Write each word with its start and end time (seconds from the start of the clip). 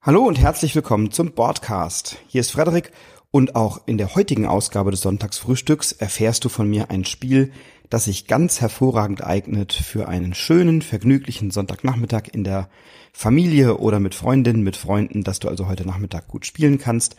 Hallo 0.00 0.22
und 0.22 0.38
herzlich 0.38 0.76
willkommen 0.76 1.10
zum 1.10 1.32
Podcast. 1.32 2.18
Hier 2.28 2.40
ist 2.40 2.52
Frederik 2.52 2.92
und 3.32 3.56
auch 3.56 3.80
in 3.86 3.98
der 3.98 4.14
heutigen 4.14 4.46
Ausgabe 4.46 4.92
des 4.92 5.00
Sonntagsfrühstücks 5.00 5.90
erfährst 5.90 6.44
du 6.44 6.48
von 6.48 6.70
mir 6.70 6.88
ein 6.92 7.04
Spiel, 7.04 7.50
das 7.90 8.04
sich 8.04 8.28
ganz 8.28 8.60
hervorragend 8.60 9.24
eignet 9.24 9.72
für 9.72 10.06
einen 10.06 10.34
schönen, 10.34 10.82
vergnüglichen 10.82 11.50
Sonntagnachmittag 11.50 12.28
in 12.32 12.44
der 12.44 12.68
Familie 13.12 13.78
oder 13.78 13.98
mit 13.98 14.14
Freundinnen, 14.14 14.62
mit 14.62 14.76
Freunden, 14.76 15.24
dass 15.24 15.40
du 15.40 15.48
also 15.48 15.66
heute 15.66 15.84
Nachmittag 15.84 16.28
gut 16.28 16.46
spielen 16.46 16.78
kannst. 16.78 17.16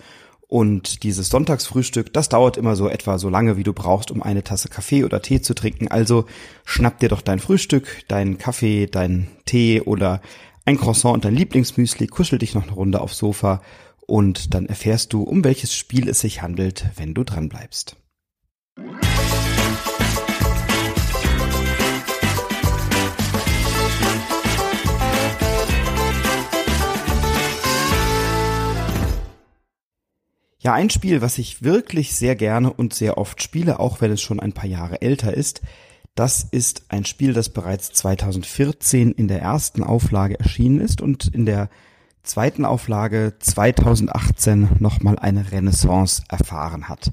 Und 0.47 1.03
dieses 1.03 1.27
Sonntagsfrühstück, 1.29 2.13
das 2.13 2.29
dauert 2.29 2.55
immer 2.55 2.77
so 2.77 2.87
etwa 2.87 3.19
so 3.19 3.29
lange, 3.29 3.57
wie 3.57 3.63
du 3.63 3.73
brauchst, 3.73 4.09
um 4.09 4.23
eine 4.23 4.43
Tasse 4.43 4.69
Kaffee 4.69 5.03
oder 5.03 5.21
Tee 5.21 5.41
zu 5.41 5.53
trinken. 5.53 5.89
Also 5.89 6.25
schnapp 6.63 6.97
dir 6.99 7.09
doch 7.09 7.21
dein 7.21 7.39
Frühstück, 7.39 8.07
deinen 8.07 8.37
Kaffee, 8.37 8.87
deinen 8.87 9.27
Tee 9.45 9.81
oder 9.81 10.21
ein 10.65 10.77
Croissant 10.77 11.13
und 11.13 11.25
dein 11.25 11.35
Lieblingsmüsli, 11.35 12.07
kuschel 12.07 12.39
dich 12.39 12.53
noch 12.53 12.63
eine 12.63 12.73
Runde 12.73 13.01
aufs 13.01 13.17
Sofa 13.17 13.61
und 14.05 14.53
dann 14.53 14.65
erfährst 14.65 15.13
du, 15.13 15.23
um 15.23 15.43
welches 15.43 15.73
Spiel 15.73 16.09
es 16.09 16.19
sich 16.19 16.41
handelt, 16.41 16.85
wenn 16.95 17.13
du 17.13 17.23
dran 17.23 17.49
bleibst. 17.49 17.95
Ja, 30.61 30.73
ein 30.73 30.89
Spiel, 30.89 31.21
was 31.21 31.37
ich 31.37 31.63
wirklich 31.63 32.15
sehr 32.15 32.35
gerne 32.35 32.73
und 32.73 32.93
sehr 32.93 33.17
oft 33.17 33.41
spiele, 33.41 33.79
auch 33.79 34.01
wenn 34.01 34.11
es 34.11 34.21
schon 34.21 34.41
ein 34.41 34.51
paar 34.51 34.65
Jahre 34.65 35.01
älter 35.01 35.33
ist, 35.33 35.61
das 36.15 36.45
ist 36.51 36.83
ein 36.89 37.05
Spiel, 37.05 37.33
das 37.33 37.49
bereits 37.49 37.91
2014 37.93 39.11
in 39.11 39.27
der 39.27 39.41
ersten 39.41 39.83
Auflage 39.83 40.39
erschienen 40.39 40.81
ist 40.81 41.01
und 41.01 41.27
in 41.33 41.45
der 41.45 41.69
zweiten 42.23 42.65
Auflage 42.65 43.33
2018 43.39 44.69
nochmal 44.79 45.17
eine 45.17 45.51
Renaissance 45.51 46.23
erfahren 46.29 46.89
hat. 46.89 47.11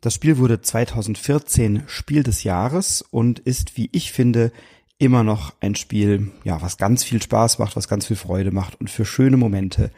Das 0.00 0.14
Spiel 0.14 0.38
wurde 0.38 0.60
2014 0.60 1.84
Spiel 1.86 2.22
des 2.22 2.44
Jahres 2.44 3.02
und 3.10 3.38
ist, 3.40 3.76
wie 3.76 3.88
ich 3.92 4.12
finde, 4.12 4.52
immer 4.98 5.24
noch 5.24 5.54
ein 5.60 5.74
Spiel, 5.74 6.30
ja, 6.44 6.60
was 6.62 6.76
ganz 6.76 7.04
viel 7.04 7.22
Spaß 7.22 7.58
macht, 7.58 7.76
was 7.76 7.88
ganz 7.88 8.06
viel 8.06 8.16
Freude 8.16 8.50
macht 8.50 8.80
und 8.80 8.90
für 8.90 9.04
schöne 9.04 9.36
Momente 9.36 9.90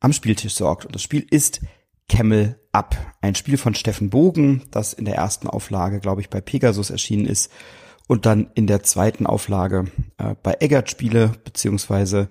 am 0.00 0.12
Spieltisch 0.12 0.54
sorgt. 0.54 0.86
Und 0.86 0.94
das 0.94 1.02
Spiel 1.02 1.26
ist 1.30 1.60
Camel 2.10 2.58
Up, 2.72 2.96
ein 3.20 3.36
Spiel 3.36 3.56
von 3.56 3.74
Steffen 3.74 4.10
Bogen, 4.10 4.62
das 4.72 4.92
in 4.92 5.04
der 5.04 5.14
ersten 5.14 5.46
Auflage, 5.46 6.00
glaube 6.00 6.20
ich, 6.20 6.28
bei 6.28 6.40
Pegasus 6.40 6.90
erschienen 6.90 7.24
ist 7.24 7.52
und 8.08 8.26
dann 8.26 8.50
in 8.54 8.66
der 8.66 8.82
zweiten 8.82 9.26
Auflage 9.26 9.86
äh, 10.18 10.34
bei 10.42 10.56
Eggert 10.58 10.90
Spiele 10.90 11.32
beziehungsweise 11.44 12.28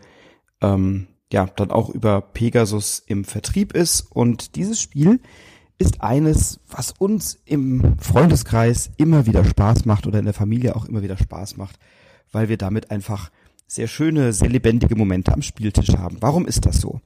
ähm, 0.62 1.08
ja 1.32 1.46
dann 1.56 1.72
auch 1.72 1.90
über 1.90 2.20
Pegasus 2.22 3.02
im 3.08 3.24
Vertrieb 3.24 3.74
ist 3.74 4.02
und 4.02 4.58
dieses 4.58 4.82
Spiel 4.82 5.22
ist 5.78 6.02
eines, 6.02 6.60
was 6.68 6.92
uns 6.92 7.40
im 7.46 7.98
Freundeskreis 8.00 8.92
immer 8.98 9.26
wieder 9.26 9.46
Spaß 9.46 9.86
macht 9.86 10.06
oder 10.06 10.20
in 10.20 10.26
der 10.26 10.34
Familie 10.34 10.76
auch 10.76 10.84
immer 10.84 11.02
wieder 11.02 11.18
Spaß 11.18 11.56
macht, 11.56 11.80
weil 12.34 12.50
wir 12.50 12.58
damit 12.58 12.92
einfach 12.92 13.32
sehr 13.66 13.88
schöne, 13.88 14.34
sehr 14.34 14.50
lebendige 14.50 14.98
Momente 14.98 15.32
am 15.32 15.42
Spieltisch 15.42 15.96
haben. 15.96 16.18
Warum 16.20 16.46
ist 16.46 16.66
das 16.66 16.82
so? 16.82 17.00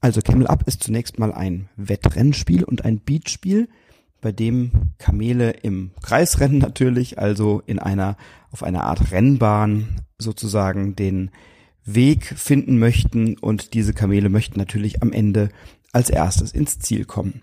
Also 0.00 0.20
Camel 0.22 0.46
Up 0.46 0.66
ist 0.66 0.82
zunächst 0.82 1.18
mal 1.18 1.32
ein 1.32 1.68
Wettrennspiel 1.76 2.64
und 2.64 2.84
ein 2.84 3.00
Beatspiel, 3.00 3.68
bei 4.20 4.32
dem 4.32 4.92
Kamele 4.98 5.50
im 5.50 5.92
Kreis 6.02 6.40
rennen 6.40 6.58
natürlich, 6.58 7.18
also 7.18 7.62
in 7.66 7.78
einer, 7.78 8.16
auf 8.50 8.62
einer 8.62 8.84
Art 8.84 9.12
Rennbahn 9.12 10.02
sozusagen 10.18 10.94
den 10.94 11.30
Weg 11.84 12.26
finden 12.26 12.78
möchten 12.78 13.38
und 13.38 13.72
diese 13.72 13.94
Kamele 13.94 14.28
möchten 14.28 14.58
natürlich 14.58 15.02
am 15.02 15.12
Ende 15.12 15.48
als 15.92 16.10
erstes 16.10 16.52
ins 16.52 16.78
Ziel 16.78 17.04
kommen. 17.06 17.42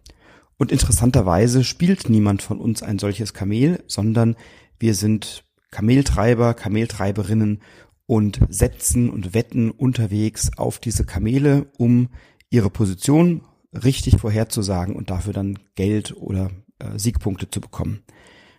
Und 0.57 0.71
interessanterweise 0.71 1.63
spielt 1.63 2.09
niemand 2.09 2.41
von 2.41 2.59
uns 2.59 2.83
ein 2.83 2.99
solches 2.99 3.33
Kamel, 3.33 3.83
sondern 3.87 4.35
wir 4.79 4.93
sind 4.93 5.43
Kameltreiber, 5.71 6.53
Kameltreiberinnen 6.53 7.61
und 8.05 8.39
setzen 8.49 9.09
und 9.09 9.33
wetten 9.33 9.71
unterwegs 9.71 10.51
auf 10.57 10.79
diese 10.79 11.03
Kamele, 11.05 11.67
um 11.77 12.09
ihre 12.49 12.69
Position 12.69 13.41
richtig 13.73 14.17
vorherzusagen 14.17 14.95
und 14.95 15.09
dafür 15.09 15.33
dann 15.33 15.59
Geld 15.75 16.15
oder 16.15 16.51
äh, 16.79 16.97
Siegpunkte 16.97 17.49
zu 17.49 17.61
bekommen. 17.61 18.03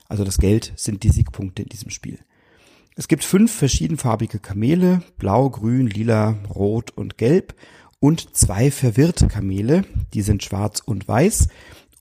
Also 0.09 0.25
das 0.25 0.39
Geld 0.39 0.73
sind 0.77 1.03
die 1.03 1.11
Siegpunkte 1.11 1.63
in 1.63 1.69
diesem 1.69 1.91
Spiel. 1.91 2.19
Es 2.97 3.09
gibt 3.09 3.23
fünf 3.23 3.53
verschiedenfarbige 3.53 4.41
Kamele, 4.41 5.03
blau, 5.19 5.51
grün, 5.51 5.87
lila, 5.87 6.37
rot 6.53 6.91
und 6.91 7.17
gelb 7.17 7.55
und 8.01 8.35
zwei 8.37 8.71
verwirrte 8.71 9.29
Kamele, 9.29 9.85
die 10.15 10.23
sind 10.23 10.43
schwarz 10.43 10.81
und 10.85 11.07
weiß 11.07 11.49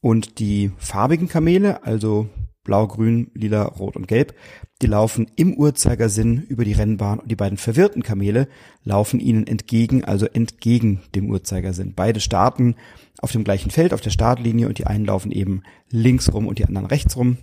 und 0.01 0.39
die 0.39 0.71
farbigen 0.77 1.27
Kamele, 1.27 1.83
also 1.83 2.29
blau, 2.67 2.85
grün, 2.87 3.31
lila, 3.33 3.63
rot 3.63 3.95
und 3.95 4.07
gelb, 4.07 4.35
die 4.83 4.87
laufen 4.87 5.25
im 5.35 5.55
Uhrzeigersinn 5.55 6.43
über 6.47 6.63
die 6.63 6.73
Rennbahn 6.73 7.17
und 7.17 7.31
die 7.31 7.35
beiden 7.35 7.57
verwirrten 7.57 8.03
Kamele 8.03 8.47
laufen 8.83 9.19
ihnen 9.19 9.47
entgegen, 9.47 10.03
also 10.03 10.27
entgegen 10.27 11.01
dem 11.15 11.31
Uhrzeigersinn. 11.31 11.93
Beide 11.95 12.19
starten 12.19 12.75
auf 13.19 13.31
dem 13.31 13.43
gleichen 13.43 13.71
Feld, 13.71 13.93
auf 13.93 14.01
der 14.01 14.11
Startlinie 14.11 14.67
und 14.67 14.77
die 14.77 14.85
einen 14.85 15.05
laufen 15.05 15.31
eben 15.31 15.63
links 15.89 16.31
rum 16.31 16.45
und 16.45 16.59
die 16.59 16.65
anderen 16.65 16.85
rechts 16.85 17.15
rum. 17.17 17.37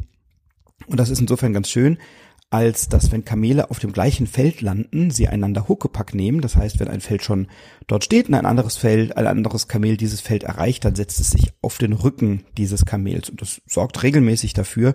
Und 0.87 1.01
das 1.01 1.11
ist 1.11 1.21
insofern 1.21 1.53
ganz 1.53 1.69
schön, 1.69 1.99
als 2.51 2.89
dass 2.89 3.11
wenn 3.11 3.25
Kamele 3.25 3.71
auf 3.71 3.81
dem 3.81 3.93
gleichen 3.93 4.27
Feld 4.27 4.61
landen, 4.61 5.11
sie 5.11 5.29
einander 5.29 5.67
Huckepack 5.67 6.15
nehmen. 6.15 6.41
Das 6.41 6.57
heißt, 6.57 6.79
wenn 6.79 6.89
ein 6.89 7.01
Feld 7.01 7.25
schon 7.25 7.49
dort 7.87 8.05
steht 8.05 8.29
und 8.29 8.35
ein 8.35 8.47
anderes 8.47 8.77
Feld, 8.77 9.17
ein 9.17 9.27
anderes 9.27 9.67
Kamel 9.67 9.97
dieses 9.97 10.21
Feld 10.21 10.45
erreicht, 10.45 10.85
dann 10.85 10.95
setzt 10.95 11.19
es 11.19 11.31
sich 11.31 11.53
auf 11.63 11.79
den 11.79 11.93
Rücken 11.93 12.45
dieses 12.57 12.85
Kamels. 12.85 13.29
Und 13.29 13.43
das 13.43 13.61
sorgt 13.67 14.03
regelmäßig 14.03 14.53
dafür, 14.53 14.95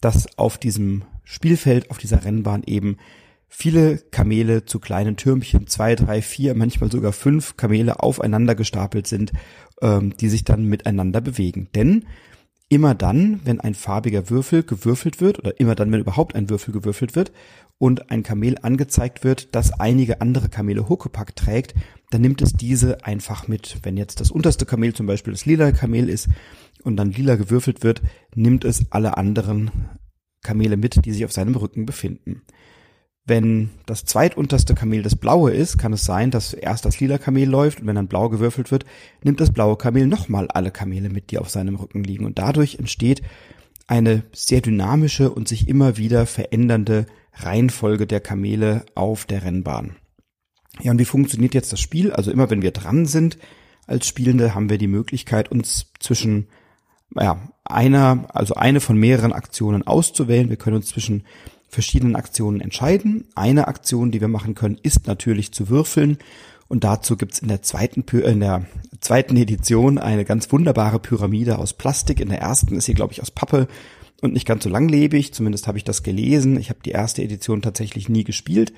dass 0.00 0.38
auf 0.38 0.56
diesem 0.56 1.04
Spielfeld, 1.24 1.90
auf 1.90 1.98
dieser 1.98 2.24
Rennbahn 2.24 2.62
eben 2.64 2.96
viele 3.48 3.98
Kamele 3.98 4.64
zu 4.64 4.80
kleinen 4.80 5.16
Türmchen, 5.16 5.66
zwei, 5.66 5.94
drei, 5.94 6.22
vier, 6.22 6.54
manchmal 6.54 6.90
sogar 6.90 7.12
fünf 7.12 7.56
Kamele 7.56 8.00
aufeinander 8.00 8.54
gestapelt 8.54 9.06
sind, 9.06 9.32
ähm, 9.80 10.16
die 10.16 10.28
sich 10.28 10.44
dann 10.44 10.64
miteinander 10.64 11.20
bewegen. 11.20 11.68
Denn 11.74 12.04
immer 12.68 12.94
dann, 12.94 13.40
wenn 13.44 13.60
ein 13.60 13.74
farbiger 13.74 14.30
Würfel 14.30 14.62
gewürfelt 14.62 15.20
wird, 15.20 15.38
oder 15.38 15.58
immer 15.60 15.74
dann, 15.74 15.92
wenn 15.92 16.00
überhaupt 16.00 16.34
ein 16.34 16.48
Würfel 16.50 16.72
gewürfelt 16.72 17.14
wird 17.14 17.32
und 17.78 18.10
ein 18.10 18.22
Kamel 18.22 18.56
angezeigt 18.62 19.24
wird, 19.24 19.54
das 19.54 19.72
einige 19.72 20.20
andere 20.20 20.48
Kamele 20.48 20.88
Huckepack 20.88 21.36
trägt, 21.36 21.74
dann 22.10 22.22
nimmt 22.22 22.42
es 22.42 22.52
diese 22.52 23.04
einfach 23.04 23.48
mit. 23.48 23.78
Wenn 23.82 23.96
jetzt 23.96 24.20
das 24.20 24.30
unterste 24.30 24.66
Kamel 24.66 24.94
zum 24.94 25.06
Beispiel 25.06 25.32
das 25.32 25.46
lila 25.46 25.72
Kamel 25.72 26.08
ist, 26.08 26.28
und 26.84 26.96
dann 26.96 27.10
lila 27.10 27.36
gewürfelt 27.36 27.82
wird, 27.82 28.02
nimmt 28.34 28.64
es 28.64 28.92
alle 28.92 29.16
anderen 29.16 29.70
Kamele 30.42 30.76
mit, 30.76 31.04
die 31.04 31.12
sich 31.12 31.24
auf 31.24 31.32
seinem 31.32 31.56
Rücken 31.56 31.86
befinden. 31.86 32.42
Wenn 33.26 33.70
das 33.86 34.04
zweitunterste 34.04 34.74
Kamel 34.74 35.02
das 35.02 35.16
blaue 35.16 35.50
ist, 35.50 35.78
kann 35.78 35.94
es 35.94 36.04
sein, 36.04 36.30
dass 36.30 36.52
erst 36.52 36.84
das 36.84 37.00
lila 37.00 37.16
Kamel 37.16 37.48
läuft 37.48 37.80
und 37.80 37.86
wenn 37.86 37.96
dann 37.96 38.08
blau 38.08 38.28
gewürfelt 38.28 38.70
wird, 38.70 38.84
nimmt 39.22 39.40
das 39.40 39.50
blaue 39.50 39.76
Kamel 39.76 40.06
nochmal 40.06 40.48
alle 40.48 40.70
Kamele 40.70 41.08
mit, 41.08 41.30
die 41.30 41.38
auf 41.38 41.48
seinem 41.48 41.76
Rücken 41.76 42.04
liegen. 42.04 42.26
Und 42.26 42.38
dadurch 42.38 42.78
entsteht 42.78 43.22
eine 43.86 44.24
sehr 44.32 44.60
dynamische 44.60 45.30
und 45.30 45.48
sich 45.48 45.68
immer 45.68 45.96
wieder 45.96 46.26
verändernde 46.26 47.06
Reihenfolge 47.32 48.06
der 48.06 48.20
Kamele 48.20 48.84
auf 48.94 49.24
der 49.24 49.42
Rennbahn. 49.42 49.96
Ja, 50.82 50.90
und 50.90 50.98
wie 50.98 51.04
funktioniert 51.06 51.54
jetzt 51.54 51.72
das 51.72 51.80
Spiel? 51.80 52.12
Also 52.12 52.30
immer 52.30 52.50
wenn 52.50 52.62
wir 52.62 52.72
dran 52.72 53.06
sind 53.06 53.38
als 53.86 54.06
Spielende, 54.06 54.54
haben 54.54 54.68
wir 54.68 54.78
die 54.78 54.86
Möglichkeit, 54.86 55.50
uns 55.50 55.92
zwischen 55.98 56.48
ja, 57.14 57.48
einer, 57.64 58.26
also 58.34 58.54
eine 58.54 58.80
von 58.80 58.96
mehreren 58.96 59.32
Aktionen 59.32 59.86
auszuwählen. 59.86 60.50
Wir 60.50 60.56
können 60.56 60.76
uns 60.76 60.88
zwischen 60.88 61.24
verschiedenen 61.74 62.16
Aktionen 62.16 62.60
entscheiden. 62.60 63.26
Eine 63.34 63.68
Aktion, 63.68 64.10
die 64.10 64.20
wir 64.20 64.28
machen 64.28 64.54
können, 64.54 64.78
ist 64.82 65.06
natürlich 65.06 65.52
zu 65.52 65.68
würfeln. 65.68 66.18
Und 66.68 66.84
dazu 66.84 67.16
gibt's 67.16 67.40
in 67.40 67.62
zweiten 67.62 68.04
in 68.08 68.40
der 68.40 68.64
zweiten 69.00 69.36
Edition 69.36 69.98
eine 69.98 70.24
ganz 70.24 70.50
wunderbare 70.50 70.98
Pyramide 70.98 71.58
aus 71.58 71.74
Plastik. 71.74 72.20
In 72.20 72.30
der 72.30 72.40
ersten 72.40 72.76
ist 72.76 72.86
sie, 72.86 72.94
glaube 72.94 73.12
ich, 73.12 73.20
aus 73.20 73.30
Pappe 73.30 73.68
und 74.22 74.32
nicht 74.32 74.46
ganz 74.46 74.64
so 74.64 74.70
langlebig. 74.70 75.34
Zumindest 75.34 75.66
habe 75.66 75.76
ich 75.76 75.84
das 75.84 76.02
gelesen. 76.02 76.58
Ich 76.58 76.70
habe 76.70 76.80
die 76.84 76.92
erste 76.92 77.22
Edition 77.22 77.60
tatsächlich 77.60 78.08
nie 78.08 78.24
gespielt. 78.24 78.72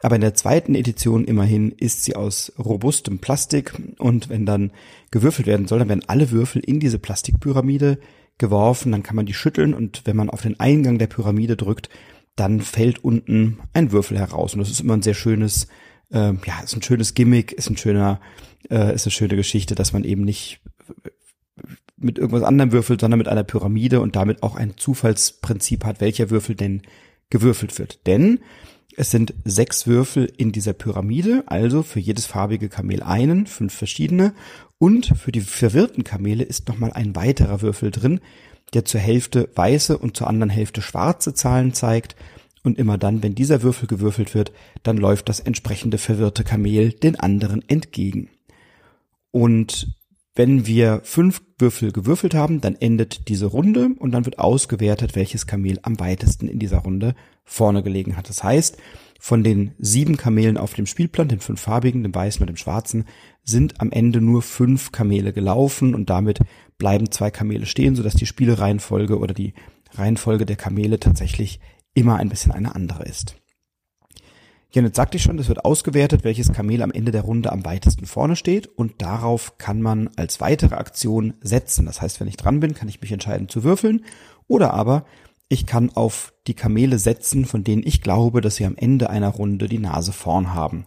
Aber 0.00 0.14
in 0.14 0.20
der 0.20 0.34
zweiten 0.34 0.74
Edition 0.74 1.24
immerhin 1.24 1.72
ist 1.72 2.04
sie 2.04 2.14
aus 2.14 2.52
robustem 2.58 3.18
Plastik 3.18 3.74
und 3.98 4.28
wenn 4.28 4.46
dann 4.46 4.70
gewürfelt 5.10 5.48
werden 5.48 5.66
soll, 5.66 5.80
dann 5.80 5.88
werden 5.88 6.04
alle 6.06 6.30
Würfel 6.30 6.62
in 6.64 6.78
diese 6.78 7.00
Plastikpyramide 7.00 7.98
geworfen, 8.38 8.92
dann 8.92 9.02
kann 9.02 9.16
man 9.16 9.26
die 9.26 9.34
schütteln 9.34 9.74
und 9.74 10.02
wenn 10.04 10.16
man 10.16 10.30
auf 10.30 10.42
den 10.42 10.60
Eingang 10.60 10.98
der 10.98 11.08
Pyramide 11.08 11.56
drückt, 11.56 11.88
dann 12.38 12.60
fällt 12.60 13.04
unten 13.04 13.58
ein 13.72 13.92
Würfel 13.92 14.18
heraus 14.18 14.54
und 14.54 14.60
das 14.60 14.70
ist 14.70 14.80
immer 14.80 14.94
ein 14.94 15.02
sehr 15.02 15.14
schönes, 15.14 15.66
äh, 16.10 16.32
ja, 16.46 16.60
ist 16.64 16.74
ein 16.76 16.82
schönes 16.82 17.14
Gimmick, 17.14 17.52
ist 17.52 17.70
ein 17.70 17.76
schöner, 17.76 18.20
äh, 18.70 18.94
ist 18.94 19.06
eine 19.06 19.12
schöne 19.12 19.36
Geschichte, 19.36 19.74
dass 19.74 19.92
man 19.92 20.04
eben 20.04 20.24
nicht 20.24 20.60
mit 21.96 22.18
irgendwas 22.18 22.44
anderem 22.44 22.72
würfelt, 22.72 23.00
sondern 23.00 23.18
mit 23.18 23.28
einer 23.28 23.42
Pyramide 23.44 24.00
und 24.00 24.14
damit 24.14 24.42
auch 24.42 24.54
ein 24.54 24.76
Zufallsprinzip 24.76 25.84
hat, 25.84 26.00
welcher 26.00 26.30
Würfel 26.30 26.54
denn 26.54 26.82
gewürfelt 27.28 27.78
wird. 27.78 28.06
Denn 28.06 28.40
Es 29.00 29.12
sind 29.12 29.32
sechs 29.44 29.86
Würfel 29.86 30.24
in 30.38 30.50
dieser 30.50 30.72
Pyramide, 30.72 31.44
also 31.46 31.84
für 31.84 32.00
jedes 32.00 32.26
farbige 32.26 32.68
Kamel 32.68 33.04
einen, 33.04 33.46
fünf 33.46 33.72
verschiedene. 33.72 34.34
Und 34.78 35.06
für 35.16 35.30
die 35.30 35.40
verwirrten 35.40 36.02
Kamele 36.02 36.42
ist 36.42 36.66
nochmal 36.68 36.92
ein 36.92 37.14
weiterer 37.14 37.62
Würfel 37.62 37.92
drin, 37.92 38.20
der 38.74 38.84
zur 38.84 39.00
Hälfte 39.00 39.48
weiße 39.54 39.96
und 39.98 40.16
zur 40.16 40.26
anderen 40.26 40.50
Hälfte 40.50 40.82
schwarze 40.82 41.34
Zahlen 41.34 41.72
zeigt. 41.72 42.16
Und 42.64 42.78
immer 42.78 42.98
dann, 42.98 43.22
wenn 43.22 43.34
dieser 43.34 43.62
Würfel 43.62 43.86
gewürfelt 43.86 44.34
wird, 44.34 44.52
dann 44.82 44.96
läuft 44.96 45.28
das 45.28 45.40
entsprechende 45.40 45.96
verwirrte 45.96 46.44
Kamel 46.44 46.92
den 46.92 47.18
anderen 47.18 47.66
entgegen. 47.68 48.28
Und 49.30 49.88
wenn 50.34 50.66
wir 50.66 51.00
fünf 51.02 51.42
Würfel 51.58 51.92
gewürfelt 51.92 52.34
haben, 52.34 52.60
dann 52.60 52.76
endet 52.76 53.28
diese 53.28 53.46
Runde 53.46 53.90
und 53.98 54.12
dann 54.12 54.24
wird 54.24 54.38
ausgewertet, 54.38 55.16
welches 55.16 55.46
Kamel 55.46 55.80
am 55.82 55.98
weitesten 55.98 56.46
in 56.46 56.58
dieser 56.58 56.78
Runde 56.78 57.14
vorne 57.44 57.82
gelegen 57.82 58.16
hat. 58.16 58.28
Das 58.28 58.44
heißt, 58.44 58.76
von 59.18 59.42
den 59.42 59.74
sieben 59.78 60.16
Kamelen 60.16 60.56
auf 60.56 60.74
dem 60.74 60.86
Spielplan, 60.86 61.28
den 61.28 61.40
fünf 61.40 61.60
farbigen, 61.60 62.02
dem 62.04 62.14
weißen 62.14 62.40
und 62.40 62.46
dem 62.46 62.56
schwarzen, 62.56 63.04
sind 63.44 63.80
am 63.80 63.90
Ende 63.90 64.20
nur 64.20 64.42
fünf 64.42 64.92
Kamele 64.92 65.32
gelaufen 65.32 65.94
und 65.94 66.08
damit 66.08 66.40
bleiben 66.78 67.10
zwei 67.10 67.30
Kamele 67.30 67.66
stehen, 67.66 67.96
sodass 67.96 68.14
die 68.14 68.26
Spielreihenfolge 68.26 69.18
oder 69.18 69.34
die 69.34 69.54
Reihenfolge 69.94 70.46
der 70.46 70.56
Kamele 70.56 71.00
tatsächlich 71.00 71.60
immer 71.94 72.16
ein 72.16 72.28
bisschen 72.28 72.52
eine 72.52 72.74
andere 72.74 73.04
ist. 73.04 73.36
Ja, 74.70 74.82
jetzt 74.82 74.96
sagte 74.96 75.16
ich 75.16 75.22
schon, 75.22 75.38
es 75.38 75.48
wird 75.48 75.64
ausgewertet, 75.64 76.24
welches 76.24 76.52
Kamel 76.52 76.82
am 76.82 76.92
Ende 76.92 77.10
der 77.10 77.22
Runde 77.22 77.50
am 77.50 77.64
weitesten 77.64 78.04
vorne 78.04 78.36
steht 78.36 78.66
und 78.66 79.00
darauf 79.00 79.56
kann 79.56 79.80
man 79.80 80.10
als 80.16 80.42
weitere 80.42 80.74
Aktion 80.74 81.34
setzen. 81.40 81.86
Das 81.86 82.02
heißt, 82.02 82.20
wenn 82.20 82.28
ich 82.28 82.36
dran 82.36 82.60
bin, 82.60 82.74
kann 82.74 82.88
ich 82.88 83.00
mich 83.00 83.10
entscheiden 83.10 83.48
zu 83.48 83.64
würfeln 83.64 84.04
oder 84.46 84.74
aber 84.74 85.06
ich 85.48 85.66
kann 85.66 85.90
auf 85.94 86.32
die 86.46 86.54
Kamele 86.54 86.98
setzen, 86.98 87.44
von 87.44 87.64
denen 87.64 87.82
ich 87.84 88.02
glaube, 88.02 88.40
dass 88.40 88.56
sie 88.56 88.66
am 88.66 88.76
Ende 88.76 89.10
einer 89.10 89.28
Runde 89.30 89.68
die 89.68 89.78
Nase 89.78 90.12
vorn 90.12 90.54
haben. 90.54 90.84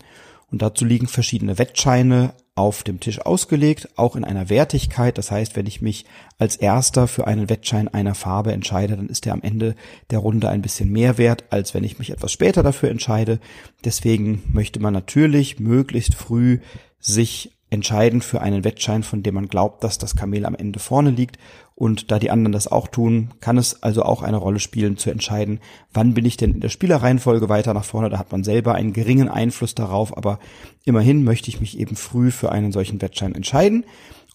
Und 0.52 0.62
dazu 0.62 0.86
liegen 0.86 1.08
verschiedene 1.08 1.58
Wettscheine 1.58 2.34
auf 2.56 2.84
dem 2.84 3.00
Tisch 3.00 3.22
ausgelegt, 3.22 3.90
auch 3.96 4.16
in 4.16 4.25
einer 4.25 4.50
Wertigkeit. 4.50 5.18
Das 5.18 5.31
heißt, 5.31 5.56
wenn 5.56 5.66
ich 5.66 5.81
mich 5.81 6.06
als 6.38 6.58
erster 6.58 7.08
für 7.08 7.25
einen 7.25 7.50
Wettschein 7.50 7.88
einer 7.88 8.13
Farbe 8.13 8.52
entscheide, 8.52 8.98
dann 8.98 9.08
ist 9.08 9.25
der 9.25 9.34
am 9.34 9.42
Ende 9.42 9.75
der 10.10 10.19
Runde 10.19 10.50
ein 10.50 10.62
bisschen 10.62 10.92
mehr 10.92 11.18
wert, 11.18 11.46
als 11.50 11.74
wenn 11.74 11.86
ich 11.86 11.98
mich 11.98 12.12
etwas 12.12 12.31
später 12.34 12.62
dafür 12.62 12.90
entscheide. 12.90 13.40
Deswegen 13.86 14.44
möchte 14.52 14.81
man 14.81 14.94
natürlich 14.94 15.60
möglichst 15.60 16.13
früh 16.13 16.60
sich 17.00 17.58
entscheiden 17.71 18.21
für 18.21 18.41
einen 18.41 18.65
Wettschein, 18.65 19.01
von 19.01 19.23
dem 19.23 19.33
man 19.33 19.47
glaubt, 19.47 19.83
dass 19.83 19.97
das 19.97 20.15
Kamel 20.15 20.45
am 20.45 20.56
Ende 20.56 20.79
vorne 20.79 21.09
liegt. 21.09 21.39
Und 21.73 22.12
da 22.12 22.19
die 22.19 22.29
anderen 22.29 22.51
das 22.51 22.68
auch 22.68 22.89
tun, 22.89 23.29
kann 23.39 23.57
es 23.57 23.81
also 23.81 24.03
auch 24.03 24.21
eine 24.21 24.38
Rolle 24.38 24.59
spielen, 24.59 24.97
zu 24.97 25.09
entscheiden, 25.09 25.62
wann 25.94 26.13
bin 26.13 26.25
ich 26.25 26.35
denn 26.35 26.51
in 26.51 26.59
der 26.59 26.69
Spielereihenfolge 26.69 27.47
weiter 27.47 27.73
nach 27.73 27.85
vorne. 27.85 28.09
Da 28.09 28.19
hat 28.19 28.31
man 28.31 28.44
selber 28.44 28.75
einen 28.75 28.91
geringen 28.91 29.29
Einfluss 29.29 29.73
darauf, 29.73 30.15
aber 30.15 30.38
immerhin 30.83 31.23
möchte 31.23 31.50
ich 31.50 31.62
mich 31.62 31.79
eben 31.79 31.95
früh 31.95 32.29
für 32.29 32.51
einen 32.51 32.73
solchen 32.73 33.01
Wettschein 33.01 33.33
entscheiden. 33.33 33.85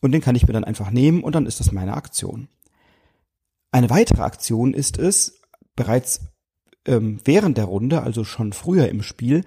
Und 0.00 0.12
den 0.12 0.22
kann 0.22 0.34
ich 0.34 0.46
mir 0.46 0.54
dann 0.54 0.64
einfach 0.64 0.90
nehmen 0.90 1.22
und 1.22 1.34
dann 1.34 1.46
ist 1.46 1.60
das 1.60 1.72
meine 1.72 1.94
Aktion. 1.94 2.48
Eine 3.70 3.90
weitere 3.90 4.22
Aktion 4.22 4.72
ist 4.72 4.98
es, 4.98 5.40
bereits 5.74 6.22
ähm, 6.86 7.18
während 7.24 7.58
der 7.58 7.66
Runde, 7.66 8.02
also 8.02 8.24
schon 8.24 8.54
früher 8.54 8.88
im 8.88 9.02
Spiel, 9.02 9.44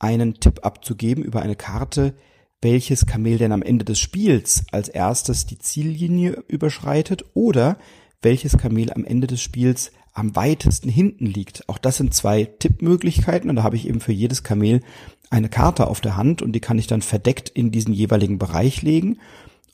einen 0.00 0.40
Tipp 0.40 0.64
abzugeben 0.64 1.22
über 1.22 1.42
eine 1.42 1.54
Karte, 1.54 2.14
welches 2.62 3.06
Kamel 3.06 3.38
denn 3.38 3.52
am 3.52 3.62
Ende 3.62 3.84
des 3.84 3.98
Spiels 3.98 4.64
als 4.70 4.88
erstes 4.88 5.46
die 5.46 5.58
Ziellinie 5.58 6.42
überschreitet 6.48 7.24
oder 7.34 7.78
welches 8.22 8.58
Kamel 8.58 8.92
am 8.92 9.04
Ende 9.04 9.26
des 9.26 9.40
Spiels 9.40 9.92
am 10.12 10.36
weitesten 10.36 10.88
hinten 10.88 11.26
liegt. 11.26 11.68
Auch 11.68 11.78
das 11.78 11.96
sind 11.96 12.12
zwei 12.14 12.44
Tippmöglichkeiten 12.44 13.48
und 13.48 13.56
da 13.56 13.62
habe 13.62 13.76
ich 13.76 13.88
eben 13.88 14.00
für 14.00 14.12
jedes 14.12 14.42
Kamel 14.42 14.82
eine 15.30 15.48
Karte 15.48 15.86
auf 15.86 16.00
der 16.00 16.16
Hand 16.16 16.42
und 16.42 16.52
die 16.52 16.60
kann 16.60 16.78
ich 16.78 16.86
dann 16.86 17.02
verdeckt 17.02 17.48
in 17.48 17.70
diesen 17.70 17.94
jeweiligen 17.94 18.38
Bereich 18.38 18.82
legen. 18.82 19.18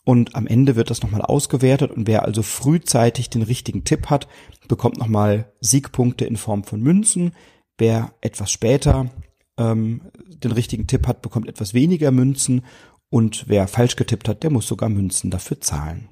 Und 0.04 0.36
am 0.36 0.46
Ende 0.46 0.76
wird 0.76 0.90
das 0.90 1.02
nochmal 1.02 1.22
ausgewertet 1.22 1.90
und 1.90 2.06
wer 2.06 2.24
also 2.24 2.42
frühzeitig 2.42 3.30
den 3.30 3.42
richtigen 3.42 3.82
Tipp 3.82 4.06
hat, 4.06 4.28
bekommt 4.68 4.98
nochmal 4.98 5.50
Siegpunkte 5.60 6.24
in 6.26 6.36
Form 6.36 6.62
von 6.62 6.80
Münzen. 6.80 7.32
Wer 7.76 8.12
etwas 8.20 8.52
später 8.52 9.10
ähm, 9.58 10.02
den 10.44 10.52
richtigen 10.52 10.86
Tipp 10.86 11.06
hat, 11.06 11.22
bekommt 11.22 11.48
etwas 11.48 11.74
weniger 11.74 12.10
Münzen 12.10 12.64
und 13.08 13.44
wer 13.48 13.68
falsch 13.68 13.96
getippt 13.96 14.28
hat, 14.28 14.42
der 14.42 14.50
muss 14.50 14.66
sogar 14.66 14.88
Münzen 14.88 15.30
dafür 15.30 15.60
zahlen. 15.60 16.08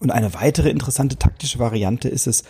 Und 0.00 0.10
eine 0.10 0.34
weitere 0.34 0.70
interessante 0.70 1.16
taktische 1.16 1.58
Variante 1.58 2.08
ist 2.08 2.26
es, 2.26 2.44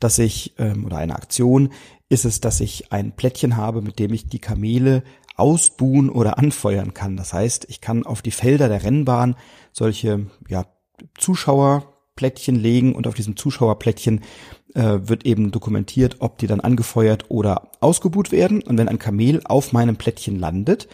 dass 0.00 0.18
ich, 0.18 0.54
ähm, 0.58 0.84
oder 0.84 0.98
eine 0.98 1.16
Aktion 1.16 1.70
ist 2.08 2.24
es, 2.24 2.40
dass 2.40 2.60
ich 2.60 2.92
ein 2.92 3.12
Plättchen 3.12 3.56
habe, 3.56 3.82
mit 3.82 3.98
dem 3.98 4.12
ich 4.12 4.26
die 4.28 4.40
Kamele 4.40 5.02
ausbuhen 5.36 6.10
oder 6.10 6.38
anfeuern 6.38 6.94
kann. 6.94 7.16
Das 7.16 7.32
heißt, 7.32 7.66
ich 7.68 7.80
kann 7.80 8.04
auf 8.04 8.22
die 8.22 8.30
Felder 8.30 8.68
der 8.68 8.82
Rennbahn 8.82 9.36
solche 9.72 10.26
ja, 10.48 10.66
Zuschauerplättchen 11.16 12.56
legen 12.56 12.94
und 12.94 13.06
auf 13.06 13.14
diesem 13.14 13.36
Zuschauerplättchen 13.36 14.22
äh, 14.74 14.98
wird 15.02 15.24
eben 15.26 15.50
dokumentiert, 15.50 16.16
ob 16.20 16.38
die 16.38 16.46
dann 16.46 16.60
angefeuert 16.60 17.26
oder 17.28 17.70
ausgebuht 17.80 18.32
werden. 18.32 18.62
Und 18.62 18.78
wenn 18.78 18.88
ein 18.88 18.98
Kamel 18.98 19.40
auf 19.44 19.72
meinem 19.72 19.96
Plättchen 19.96 20.38
landet, 20.38 20.88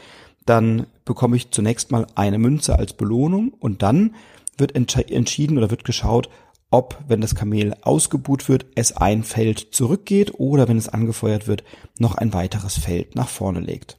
dann 0.47 0.87
bekomme 1.05 1.37
ich 1.37 1.51
zunächst 1.51 1.91
mal 1.91 2.07
eine 2.15 2.39
Münze 2.39 2.79
als 2.79 2.93
Belohnung 2.93 3.53
und 3.59 3.83
dann 3.83 4.15
wird 4.57 4.75
entschieden 4.77 5.59
oder 5.59 5.71
wird 5.71 5.85
geschaut, 5.85 6.29
ob, 6.71 6.99
wenn 7.07 7.21
das 7.21 7.35
Kamel 7.35 7.75
ausgebuht 7.83 8.49
wird, 8.49 8.67
es 8.75 8.97
ein 8.97 9.23
Feld 9.23 9.69
zurückgeht 9.73 10.35
oder 10.39 10.69
wenn 10.69 10.77
es 10.77 10.89
angefeuert 10.89 11.47
wird, 11.47 11.63
noch 11.99 12.17
ein 12.17 12.33
weiteres 12.33 12.79
Feld 12.79 13.15
nach 13.15 13.29
vorne 13.29 13.61
legt. 13.61 13.99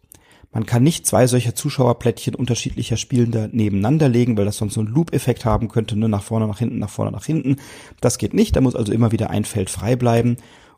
Man 0.55 0.65
kann 0.65 0.83
nicht 0.83 1.05
zwei 1.05 1.27
solcher 1.27 1.53
Zuschauerplättchen 1.53 2.33
unterschiedlicher 2.33 2.95
Spielender 2.95 3.49
nebeneinander 3.51 4.07
legen, 4.07 4.37
weil 4.37 4.45
das 4.45 4.55
sonst 4.55 4.75
so 4.75 4.79
einen 4.79 4.87
Loop-Effekt 4.87 5.43
haben 5.43 5.67
könnte, 5.67 5.99
ne? 5.99 6.07
nach 6.07 6.23
vorne, 6.23 6.47
nach 6.47 6.59
hinten, 6.59 6.79
nach 6.79 6.89
vorne, 6.89 7.11
nach 7.11 7.25
hinten. 7.25 7.57
Das 7.99 8.17
geht 8.17 8.33
nicht, 8.33 8.55
da 8.55 8.61
muss 8.61 8.73
also 8.73 8.93
immer 8.93 9.11
wieder 9.11 9.29
ein 9.29 9.43
Feld 9.43 9.69
frei 9.69 9.97
bleiben. 9.97 10.37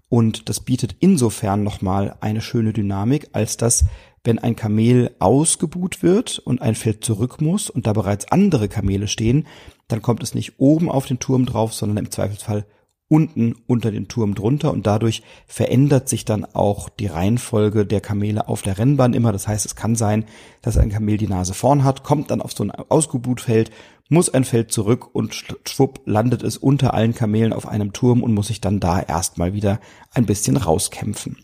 Und 0.09 0.49
das 0.49 0.61
bietet 0.61 0.95
insofern 0.99 1.61
nochmal 1.61 2.15
eine 2.21 2.41
schöne 2.41 2.73
Dynamik, 2.73 3.29
als 3.33 3.55
dass, 3.57 3.85
wenn 4.23 4.39
ein 4.39 4.55
Kamel 4.55 5.15
ausgebuht 5.19 6.01
wird 6.01 6.39
und 6.39 6.59
ein 6.59 6.73
Feld 6.73 7.05
zurück 7.05 7.39
muss 7.39 7.69
und 7.69 7.85
da 7.85 7.93
bereits 7.93 8.31
andere 8.31 8.69
Kamele 8.69 9.07
stehen, 9.07 9.45
dann 9.89 10.01
kommt 10.01 10.23
es 10.23 10.33
nicht 10.33 10.53
oben 10.57 10.89
auf 10.89 11.05
den 11.05 11.19
Turm 11.19 11.45
drauf, 11.45 11.75
sondern 11.75 12.03
im 12.03 12.09
Zweifelsfall 12.09 12.65
unten 13.09 13.55
unter 13.67 13.91
den 13.91 14.07
Turm 14.07 14.35
drunter 14.35 14.71
und 14.71 14.85
dadurch 14.85 15.23
verändert 15.47 16.09
sich 16.09 16.25
dann 16.25 16.45
auch 16.45 16.89
die 16.89 17.07
Reihenfolge 17.07 17.85
der 17.85 18.01
Kamele 18.01 18.47
auf 18.47 18.61
der 18.61 18.77
Rennbahn 18.77 19.13
immer. 19.13 19.31
Das 19.31 19.47
heißt, 19.47 19.65
es 19.65 19.75
kann 19.75 19.95
sein, 19.95 20.25
dass 20.61 20.77
ein 20.77 20.89
Kamel 20.89 21.17
die 21.17 21.27
Nase 21.27 21.53
vorn 21.53 21.83
hat, 21.83 22.03
kommt 22.03 22.31
dann 22.31 22.41
auf 22.41 22.53
so 22.53 22.63
ein 22.63 22.71
Ausgebutfeld, 22.71 23.71
muss 24.09 24.29
ein 24.29 24.43
Feld 24.43 24.71
zurück 24.71 25.13
und 25.13 25.35
schwupp 25.65 26.01
landet 26.05 26.43
es 26.43 26.57
unter 26.57 26.93
allen 26.93 27.13
Kamelen 27.13 27.53
auf 27.53 27.67
einem 27.67 27.93
Turm 27.93 28.23
und 28.23 28.33
muss 28.33 28.47
sich 28.47 28.61
dann 28.61 28.79
da 28.79 29.01
erstmal 29.01 29.53
wieder 29.53 29.79
ein 30.13 30.25
bisschen 30.25 30.57
rauskämpfen. 30.57 31.37